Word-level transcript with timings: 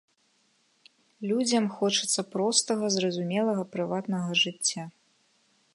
Людзям 1.31 1.65
хочацца 1.81 2.21
простага, 2.33 2.85
зразумелага, 2.97 3.63
прыватнага 3.75 4.31
жыцця. 4.45 4.83